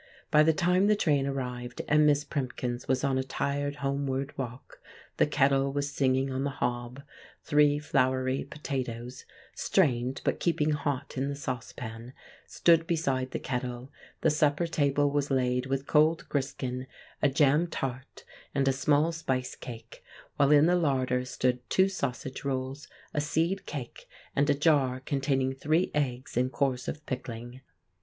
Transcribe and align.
By 0.31 0.41
the 0.41 0.51
time 0.51 0.87
the 0.87 0.95
train 0.95 1.27
arrived, 1.27 1.83
and 1.87 2.07
Miss 2.07 2.23
Primkins 2.23 2.87
was 2.87 3.03
on 3.03 3.19
a 3.19 3.23
tired 3.23 3.75
homeward 3.85 4.35
walk, 4.35 4.79
the 5.17 5.27
kettle 5.27 5.71
was 5.71 5.91
singing 5.91 6.31
on 6.31 6.43
the 6.43 6.49
hob; 6.49 7.03
three 7.43 7.77
floury 7.77 8.43
potatoes—strained, 8.43 10.21
but 10.25 10.39
keeping 10.39 10.71
hot 10.71 11.17
in 11.19 11.29
the 11.29 11.35
saucepan—stood 11.35 12.87
beside 12.87 13.29
the 13.29 13.37
kettle; 13.37 13.91
the 14.21 14.31
supper 14.31 14.65
table 14.65 15.11
was 15.11 15.29
laid 15.29 15.67
with 15.67 15.85
cold 15.85 16.27
griskin, 16.29 16.87
a 17.21 17.29
jam 17.29 17.67
tart, 17.67 18.23
and 18.55 18.67
a 18.67 18.73
small 18.73 19.11
spice 19.11 19.53
cake, 19.55 20.03
while 20.35 20.49
in 20.51 20.65
the 20.65 20.75
larder 20.75 21.23
stood 21.25 21.69
two 21.69 21.87
sausage 21.87 22.43
rolls, 22.43 22.87
a 23.13 23.21
seed 23.21 23.67
cake, 23.67 24.07
and 24.35 24.49
a 24.49 24.55
jar 24.55 24.99
containing 24.99 25.53
three 25.53 25.91
eggs 25.93 26.35
in 26.35 26.49
course 26.49 26.87
of 26.87 27.05
pickling. 27.05 27.61